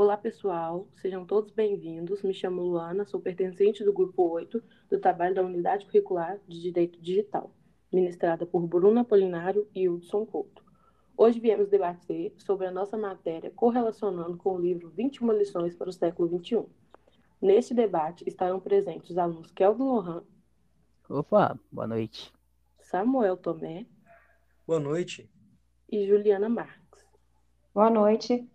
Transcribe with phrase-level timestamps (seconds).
[0.00, 2.22] Olá, pessoal, sejam todos bem-vindos.
[2.22, 7.00] Me chamo Luana, sou pertencente do grupo 8 do trabalho da Unidade Curricular de Direito
[7.00, 7.52] Digital,
[7.92, 10.64] ministrada por Bruno Apolinário e Hudson Couto.
[11.16, 15.92] Hoje viemos debater sobre a nossa matéria correlacionando com o livro 21 lições para o
[15.92, 16.64] século XXI.
[17.42, 20.22] Neste debate estarão presentes os alunos Kelvin Lohan.
[21.08, 22.32] Opa, boa noite.
[22.78, 23.84] Samuel Tomé.
[24.64, 25.28] Boa noite.
[25.90, 27.04] E Juliana Marques.
[27.74, 28.48] Boa noite.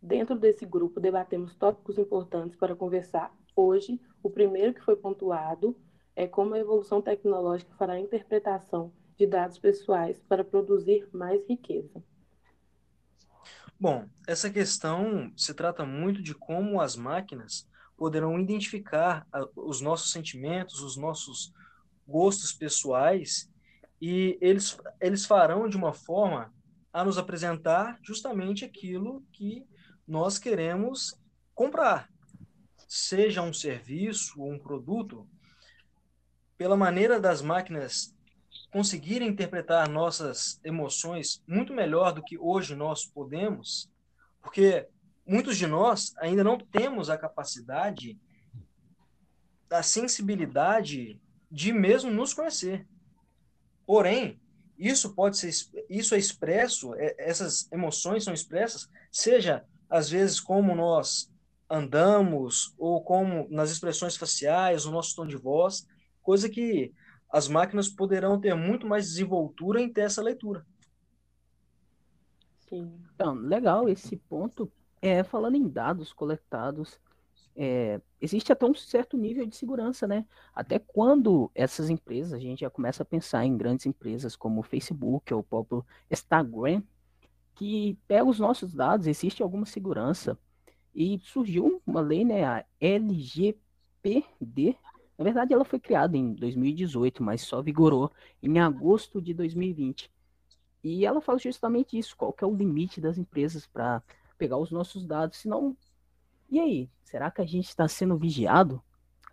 [0.00, 3.34] Dentro desse grupo, debatemos tópicos importantes para conversar.
[3.54, 5.76] Hoje, o primeiro que foi pontuado
[6.14, 12.02] é como a evolução tecnológica fará a interpretação de dados pessoais para produzir mais riqueza.
[13.78, 20.80] Bom, essa questão se trata muito de como as máquinas poderão identificar os nossos sentimentos,
[20.80, 21.52] os nossos
[22.06, 23.50] gostos pessoais,
[24.00, 26.52] e eles, eles farão de uma forma
[26.92, 29.66] a nos apresentar justamente aquilo que
[30.06, 31.18] nós queremos
[31.54, 32.08] comprar,
[32.86, 35.28] seja um serviço ou um produto,
[36.56, 38.14] pela maneira das máquinas
[38.70, 43.90] conseguirem interpretar nossas emoções muito melhor do que hoje nós podemos,
[44.40, 44.86] porque
[45.26, 48.18] muitos de nós ainda não temos a capacidade,
[49.70, 52.86] a sensibilidade de mesmo nos conhecer.
[53.86, 54.40] Porém,
[54.78, 55.50] isso pode ser
[55.88, 61.30] isso é expresso, é, essas emoções são expressas, seja às vezes, como nós
[61.68, 65.86] andamos, ou como nas expressões faciais, o nosso tom de voz,
[66.22, 66.92] coisa que
[67.30, 70.64] as máquinas poderão ter muito mais desenvoltura em ter essa leitura.
[72.68, 73.00] Sim.
[73.14, 74.70] Então, legal esse ponto.
[75.02, 76.98] É, falando em dados coletados,
[77.54, 80.26] é, existe até um certo nível de segurança, né?
[80.54, 84.64] Até quando essas empresas, a gente já começa a pensar em grandes empresas como o
[84.64, 86.82] Facebook ou o próprio Instagram,
[87.56, 90.38] que pega os nossos dados, existe alguma segurança.
[90.94, 93.56] E surgiu uma lei, né, a LGPD.
[95.18, 98.12] Na verdade, ela foi criada em 2018, mas só vigorou
[98.42, 100.10] em agosto de 2020.
[100.84, 104.02] E ela fala justamente isso, qual que é o limite das empresas para
[104.38, 105.76] pegar os nossos dados, senão...
[106.48, 108.82] E aí, será que a gente está sendo vigiado?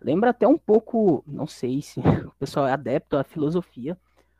[0.00, 3.98] Lembra até um pouco, não sei se o pessoal é adepto à filosofia,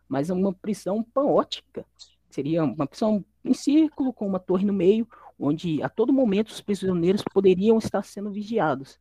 [0.08, 1.84] mas é uma prisão panótica.
[2.30, 5.06] Seria uma prisão em círculo, com uma torre no meio,
[5.38, 8.98] onde a todo momento os prisioneiros poderiam estar sendo vigiados.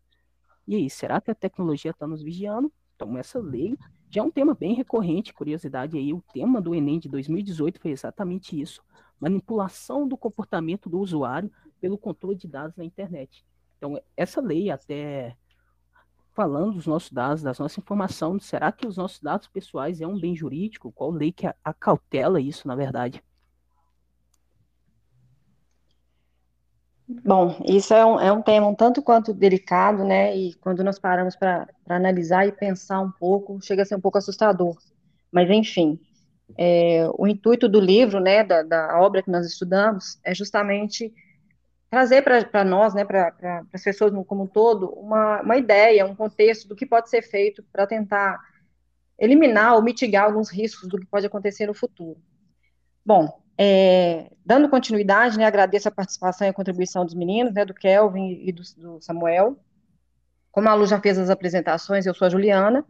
[0.68, 2.72] E aí, será que a tecnologia está nos vigiando?
[2.96, 3.78] Então, essa lei
[4.10, 7.92] já é um tema bem recorrente, curiosidade aí, o tema do Enem de 2018 foi
[7.92, 8.84] exatamente isso,
[9.20, 11.52] manipulação do comportamento do usuário
[11.82, 13.44] pelo controle de dados na internet.
[13.78, 15.36] Então, essa lei até
[16.34, 20.20] falando dos nossos dados, das nossas informações, será que os nossos dados pessoais é um
[20.20, 20.92] bem jurídico?
[20.92, 23.24] Qual lei que acautela isso, na verdade?
[27.08, 30.36] Bom, isso é um, é um tema um tanto quanto delicado, né?
[30.36, 34.18] E quando nós paramos para analisar e pensar um pouco, chega a ser um pouco
[34.18, 34.78] assustador.
[35.32, 36.00] Mas, enfim,
[36.58, 41.14] é, o intuito do livro, né, da, da, obra que nós estudamos, é justamente
[41.90, 43.34] trazer para nós, né, para
[43.74, 47.64] as pessoas como um todo, uma, uma ideia, um contexto do que pode ser feito
[47.72, 48.40] para tentar
[49.20, 52.20] eliminar ou mitigar alguns riscos do que pode acontecer no futuro.
[53.06, 57.74] Bom, é, dando continuidade, né, agradeço a participação e a contribuição dos meninos, né, do
[57.74, 59.58] Kelvin e do, do Samuel.
[60.52, 62.86] Como a Lu já fez as apresentações, eu sou a Juliana,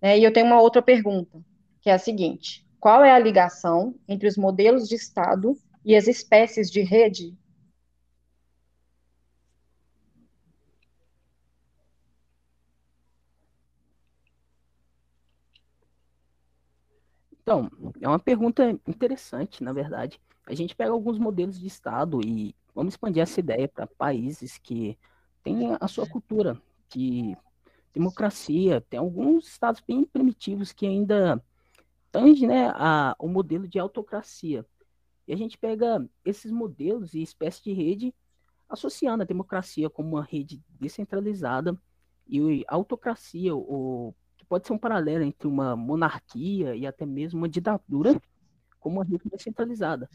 [0.00, 1.40] né, e eu tenho uma outra pergunta,
[1.80, 6.06] que é a seguinte: qual é a ligação entre os modelos de Estado e as
[6.06, 7.34] espécies de rede
[17.44, 20.18] Então, é uma pergunta interessante, na verdade.
[20.46, 24.98] A gente pega alguns modelos de Estado e vamos expandir essa ideia para países que
[25.42, 27.36] têm a sua cultura de
[27.92, 28.80] democracia.
[28.80, 31.38] Tem alguns estados bem primitivos que ainda
[32.10, 34.64] tangem né, a, o modelo de autocracia.
[35.28, 38.14] E a gente pega esses modelos e espécie de rede
[38.70, 41.78] associando a democracia como uma rede descentralizada
[42.26, 47.38] e a autocracia, ou que pode ser um paralelo entre uma monarquia e até mesmo
[47.38, 48.20] uma ditadura,
[48.78, 50.08] como uma rede descentralizada.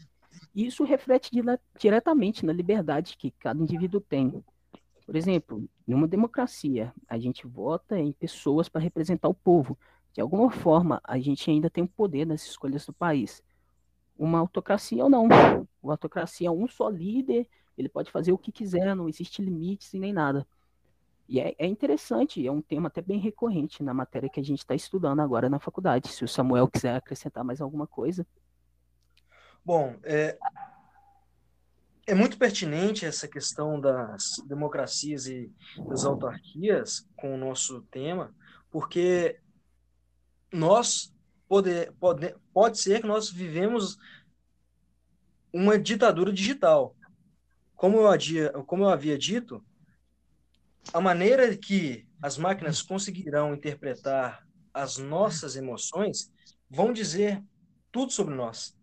[0.54, 1.30] E isso reflete
[1.76, 4.42] diretamente na liberdade que cada indivíduo tem.
[5.04, 9.76] Por exemplo, em uma democracia, a gente vota em pessoas para representar o povo.
[10.12, 13.42] De alguma forma, a gente ainda tem o poder nas escolhas do país.
[14.16, 15.26] Uma autocracia ou não.
[15.82, 19.92] Uma autocracia é um só líder, ele pode fazer o que quiser, não existe limites
[19.92, 20.46] e nem nada.
[21.30, 24.58] E é, é, interessante, é um tema até bem recorrente na matéria que a gente
[24.58, 26.08] está estudando agora na faculdade.
[26.08, 28.26] Se o Samuel quiser acrescentar mais alguma coisa.
[29.64, 30.36] Bom, é,
[32.04, 35.48] é muito pertinente essa questão das democracias e
[35.88, 38.34] das autarquias com o nosso tema,
[38.68, 39.38] porque
[40.52, 41.14] nós
[41.46, 43.96] pode, pode, pode ser que nós vivemos
[45.52, 46.96] uma ditadura digital.
[47.76, 49.64] Como eu, como eu havia dito,
[50.92, 56.32] a maneira que as máquinas conseguirão interpretar as nossas emoções
[56.68, 57.42] vão dizer
[57.92, 58.76] tudo sobre nós.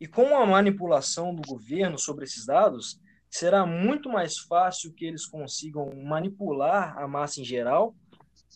[0.00, 3.00] E com a manipulação do governo sobre esses dados,
[3.30, 7.94] será muito mais fácil que eles consigam manipular a massa em geral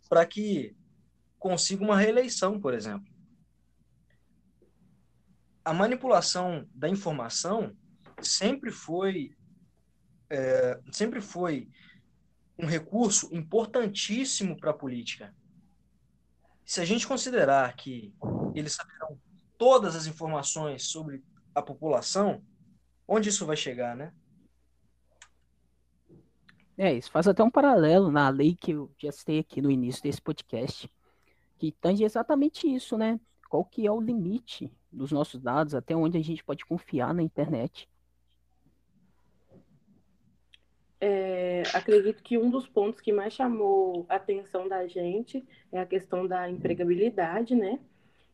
[0.08, 0.76] para que
[1.38, 3.06] consiga uma reeleição, por exemplo.
[5.64, 7.76] A manipulação da informação
[8.20, 9.34] sempre foi
[10.28, 11.68] é, sempre foi
[12.58, 15.34] um recurso importantíssimo para a política.
[16.64, 18.14] Se a gente considerar que
[18.54, 19.18] eles saberão
[19.56, 21.22] todas as informações sobre
[21.54, 22.42] a população,
[23.06, 24.12] onde isso vai chegar, né?
[26.78, 30.02] É, isso faz até um paralelo na lei que eu já citei aqui no início
[30.02, 30.90] desse podcast,
[31.58, 33.18] que tange exatamente isso, né?
[33.48, 37.22] Qual que é o limite dos nossos dados, até onde a gente pode confiar na
[37.22, 37.88] internet.
[41.00, 45.86] É, acredito que um dos pontos que mais chamou a atenção da gente é a
[45.86, 47.78] questão da empregabilidade, né?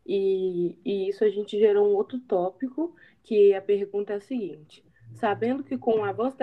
[0.07, 4.85] E, e isso a gente gerou um outro tópico, que a pergunta é a seguinte:
[5.15, 6.37] sabendo que com o avanço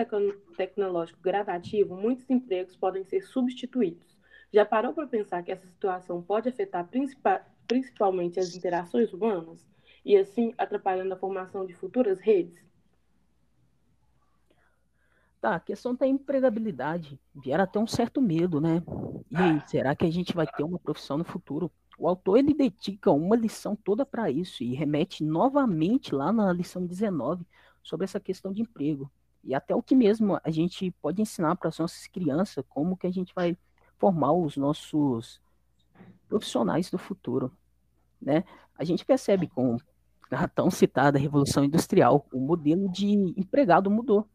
[0.58, 4.18] tecnológico gradativo, muitos empregos podem ser substituídos,
[4.52, 9.68] já parou para pensar que essa situação pode afetar principal, principalmente as interações humanas
[10.04, 12.69] e assim atrapalhando a formação de futuras redes?
[15.42, 18.84] Tá, a questão da empregabilidade gera até um certo medo, né?
[19.32, 21.72] E aí, será que a gente vai ter uma profissão no futuro?
[21.98, 26.86] O autor ele dedica uma lição toda para isso e remete novamente lá na lição
[26.86, 27.46] 19
[27.82, 29.10] sobre essa questão de emprego.
[29.44, 33.08] E até o que mesmo a gente pode ensinar para as nossas crianças, como que
[33.08, 33.58] a gente vai
[33.98, 35.42] formar os nossos
[36.28, 37.52] profissionais do futuro.
[38.22, 38.44] Né?
[38.78, 39.78] A gente percebe com
[40.32, 43.08] a tão citada Revolução Industrial, o modelo de
[43.38, 44.28] empregado mudou.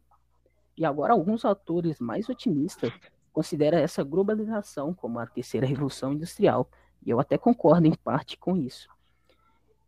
[0.77, 2.91] E agora alguns autores mais otimistas
[3.31, 6.69] consideram essa globalização como a terceira revolução industrial,
[7.05, 8.89] e eu até concordo em parte com isso.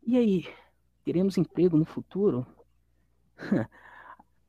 [0.06, 0.48] E aí,
[1.04, 2.46] teremos emprego no futuro?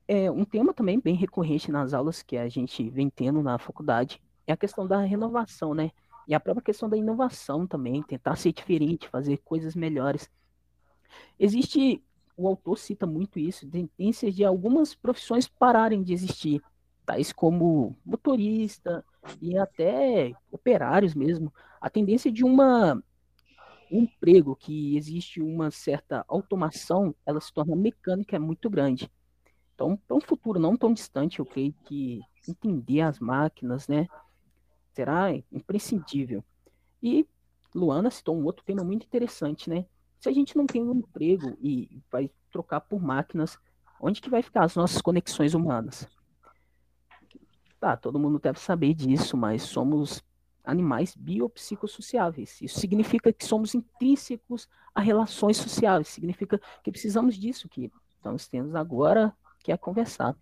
[0.07, 4.21] é um tema também bem recorrente nas aulas que a gente vem tendo na faculdade
[4.51, 5.91] é a questão da renovação, né?
[6.27, 10.29] E a própria questão da inovação também, tentar ser diferente, fazer coisas melhores.
[11.39, 12.03] Existe,
[12.39, 16.61] o autor cita muito isso, tendências de algumas profissões pararem de existir,
[17.05, 19.03] tais como motorista
[19.41, 21.53] e até operários mesmo.
[21.81, 23.01] A tendência de uma
[23.91, 29.11] um emprego que existe uma certa automação, ela se torna mecânica é muito grande.
[29.73, 34.05] Então, para um futuro não tão distante, eu creio que entender as máquinas, né,
[34.93, 36.43] será imprescindível.
[37.01, 37.25] E
[37.73, 39.85] Luana citou um outro tema muito interessante, né?
[40.19, 43.57] Se a gente não tem um emprego e vai trocar por máquinas,
[44.01, 46.07] onde que vai ficar as nossas conexões humanas?
[47.79, 50.21] Tá, todo mundo deve saber disso, mas somos
[50.63, 52.61] animais biopsicossociáveis.
[52.61, 58.77] Isso significa que somos intrínsecos a relações sociais, significa que precisamos disso que estamos tendo
[58.77, 59.33] agora,
[59.63, 60.35] que é conversar.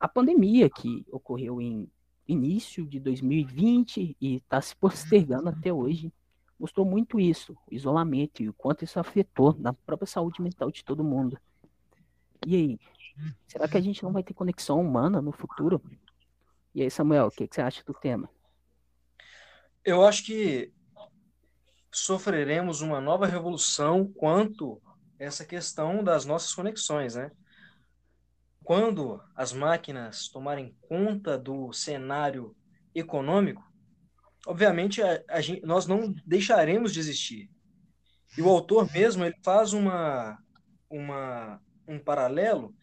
[0.00, 1.90] A pandemia que ocorreu em
[2.26, 6.12] início de 2020 e está se postergando até hoje,
[6.62, 10.84] mostrou muito isso, o isolamento e o quanto isso afetou na própria saúde mental de
[10.84, 11.36] todo mundo.
[12.46, 12.78] E aí,
[13.48, 15.82] será que a gente não vai ter conexão humana no futuro?
[16.72, 18.30] E aí, Samuel, o que, que você acha do tema?
[19.84, 20.72] Eu acho que
[21.90, 24.80] sofreremos uma nova revolução quanto
[25.18, 27.32] essa questão das nossas conexões, né?
[28.62, 32.54] Quando as máquinas tomarem conta do cenário
[32.94, 33.71] econômico,
[34.46, 37.50] obviamente a, a gente, nós não deixaremos de existir.
[38.36, 40.38] E o autor mesmo ele faz uma,
[40.88, 42.74] uma, um paralelo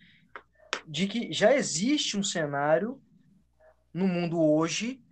[0.88, 3.02] de que já existe um cenário
[3.94, 5.04] no mundo hoje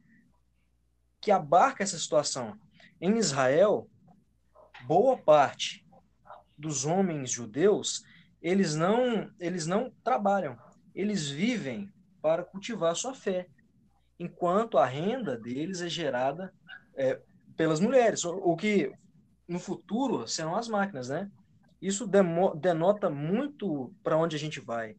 [1.21, 2.57] que abarca essa situação.
[3.01, 3.89] Em Israel,
[4.85, 5.85] boa parte
[6.57, 8.03] dos homens judeus,
[8.41, 10.57] eles não, eles não trabalham,
[10.95, 13.47] eles vivem para cultivar sua fé,
[14.19, 16.53] enquanto a renda deles é gerada
[16.95, 17.21] é,
[17.55, 18.91] pelas mulheres, o que
[19.47, 21.29] no futuro serão as máquinas, né?
[21.81, 22.09] Isso
[22.55, 24.95] denota muito para onde a gente vai.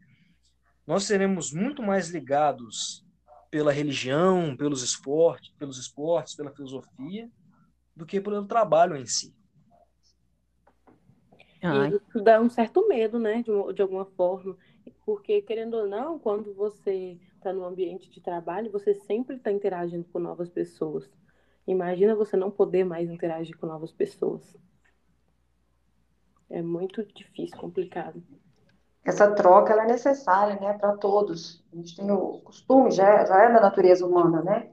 [0.87, 3.05] Nós seremos muito mais ligados
[3.51, 7.29] pela religião, pelos esportes, pelos esportes, pela filosofia,
[7.97, 9.35] do que pelo trabalho em si.
[11.61, 14.57] E isso dá um certo medo, né, de, de alguma forma.
[15.05, 20.05] Porque, querendo ou não, quando você está no ambiente de trabalho, você sempre está interagindo
[20.13, 21.09] com novas pessoas.
[21.67, 24.57] Imagina você não poder mais interagir com novas pessoas.
[26.51, 28.23] É muito difícil, complicado.
[29.05, 31.65] Essa troca ela é necessária, né, para todos.
[31.73, 34.71] A gente tem o costume, já, já é da natureza humana, né,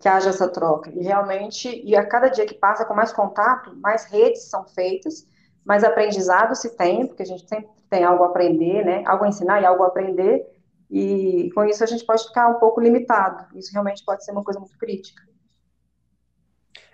[0.00, 0.90] que haja essa troca.
[0.90, 5.26] E realmente, e a cada dia que passa com mais contato, mais redes são feitas,
[5.64, 9.28] mais aprendizado se tem, porque a gente sempre tem algo a aprender, né, algo a
[9.28, 10.46] ensinar e algo a aprender,
[10.90, 13.56] e com isso a gente pode ficar um pouco limitado.
[13.56, 15.22] Isso realmente pode ser uma coisa muito crítica.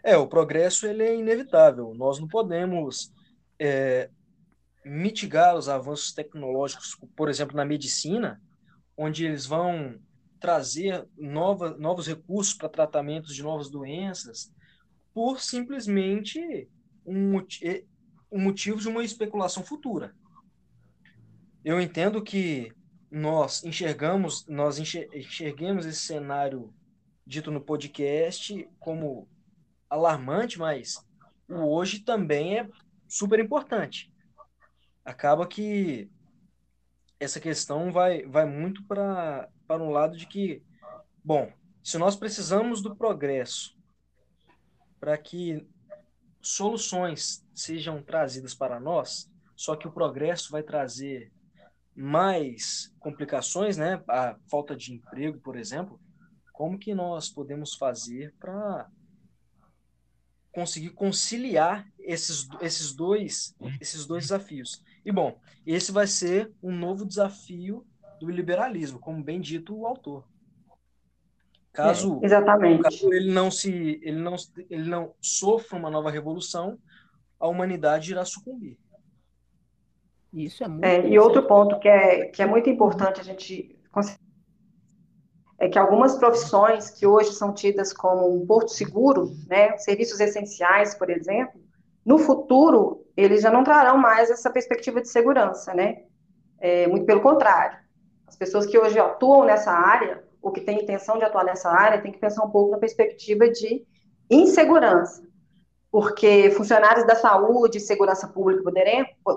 [0.03, 1.95] É, o progresso ele é inevitável.
[1.95, 3.11] Nós não podemos
[3.59, 4.11] é,
[4.85, 8.41] mitigar os avanços tecnológicos, por exemplo, na medicina,
[8.97, 9.99] onde eles vão
[10.38, 14.53] trazer nova, novos recursos para tratamentos de novas doenças,
[15.15, 16.69] por simplesmente
[17.05, 17.38] um,
[18.31, 20.15] um motivo de uma especulação futura.
[21.65, 22.75] Eu entendo que
[23.17, 26.71] nós enxergamos, nós enxerguemos esse cenário
[27.27, 29.27] dito no podcast como
[29.89, 31.03] alarmante, mas
[31.49, 32.69] o hoje também é
[33.09, 34.13] super importante.
[35.03, 36.11] Acaba que
[37.19, 40.63] essa questão vai, vai muito para um lado de que,
[41.25, 41.51] bom,
[41.83, 43.75] se nós precisamos do progresso
[45.01, 45.67] para que
[46.43, 51.33] soluções sejam trazidas para nós, só que o progresso vai trazer
[51.97, 54.03] mais complicações, né?
[54.07, 55.99] A falta de emprego, por exemplo.
[56.53, 58.88] Como que nós podemos fazer para
[60.53, 64.83] conseguir conciliar esses, esses, dois, esses dois desafios?
[65.05, 67.87] E, bom, esse vai ser um novo desafio
[68.21, 70.25] do liberalismo, como bem dito o autor.
[71.73, 72.83] Caso, é, exatamente.
[72.83, 74.35] caso ele não se ele não,
[74.71, 76.79] ele não sofra uma nova revolução,
[77.38, 78.79] a humanidade irá sucumbir.
[80.33, 80.85] Isso é muito.
[80.85, 83.76] É, e outro ponto que é, que é muito importante a gente
[85.59, 90.95] é que algumas profissões que hoje são tidas como um porto seguro, né, serviços essenciais,
[90.95, 91.59] por exemplo,
[92.04, 96.02] no futuro eles já não trarão mais essa perspectiva de segurança, né?
[96.61, 97.78] É, muito pelo contrário.
[98.26, 102.00] As pessoas que hoje atuam nessa área, ou que têm intenção de atuar nessa área,
[102.00, 103.87] têm que pensar um pouco na perspectiva de
[104.30, 105.26] insegurança
[105.97, 108.62] porque funcionários da saúde e segurança pública,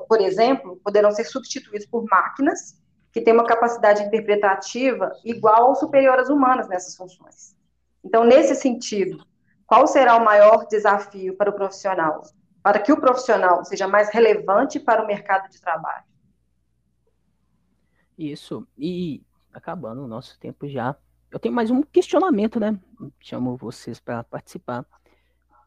[0.09, 2.77] por exemplo, poderão ser substituídos por máquinas
[3.13, 7.55] que têm uma capacidade interpretativa igual ou superior às humanas nessas funções.
[8.03, 9.25] Então, nesse sentido,
[9.65, 12.23] qual será o maior desafio para o profissional?
[12.61, 16.03] Para que o profissional seja mais relevante para o mercado de trabalho.
[18.17, 18.67] Isso.
[18.77, 19.23] E
[19.53, 20.93] acabando o nosso tempo já.
[21.31, 22.77] Eu tenho mais um questionamento, né?
[23.21, 24.85] Chamo vocês para participar.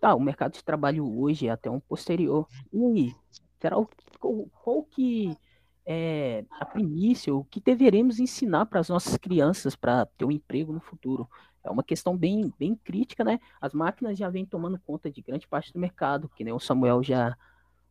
[0.02, 2.48] Tá, o mercado de trabalho hoje é até um posterior.
[2.72, 3.14] E aí,
[3.60, 5.38] será o, qual, qual que
[5.86, 10.72] é a primícia, o que deveremos ensinar para as nossas crianças para ter um emprego
[10.72, 11.30] no futuro?
[11.62, 13.38] É uma questão bem, bem crítica, né?
[13.60, 17.00] As máquinas já vêm tomando conta de grande parte do mercado, que nem o Samuel
[17.04, 17.38] já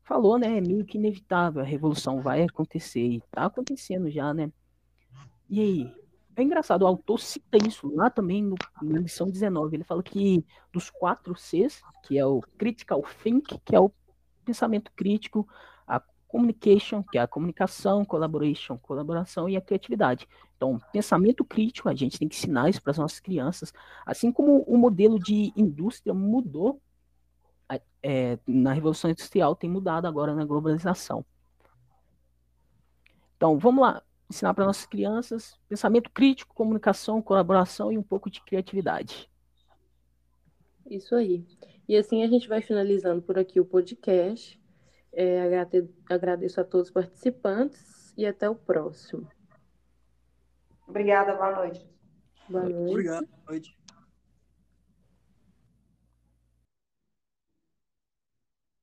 [0.03, 0.57] falou, né?
[0.57, 4.51] É meio que inevitável, a revolução vai acontecer e está acontecendo já, né?
[5.49, 5.95] E aí,
[6.41, 9.75] é engraçado, o autor cita isso lá também no, na lição 19.
[9.75, 13.91] Ele fala que dos quatro Cs, que é o critical think, que é o
[14.43, 15.47] pensamento crítico,
[15.87, 20.27] a communication, que é a comunicação, collaboration, colaboração e a criatividade.
[20.57, 23.73] Então, pensamento crítico, a gente tem que ensinar isso para as nossas crianças,
[24.05, 26.81] assim como o modelo de indústria mudou
[28.03, 31.23] é, na Revolução Industrial, tem mudado agora na globalização.
[33.37, 38.41] Então, vamos lá ensinar para nossas crianças pensamento crítico, comunicação, colaboração e um pouco de
[38.41, 39.29] criatividade.
[40.89, 41.45] Isso aí.
[41.87, 44.59] E assim a gente vai finalizando por aqui o podcast.
[45.13, 45.59] É,
[46.09, 49.27] agradeço a todos os participantes e até o próximo.
[50.87, 51.85] Obrigada, boa noite.
[52.49, 52.91] Boa noite.
[52.91, 53.80] Obrigado, boa noite.